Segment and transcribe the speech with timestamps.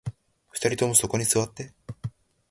[0.49, 1.73] 二人ともそこに座って